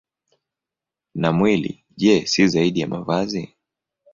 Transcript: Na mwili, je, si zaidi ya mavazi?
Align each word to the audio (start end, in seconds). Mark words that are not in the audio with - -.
Na 1.15 1.31
mwili, 1.31 1.83
je, 1.97 2.25
si 2.27 2.47
zaidi 2.47 2.79
ya 2.79 2.87
mavazi? 2.87 3.53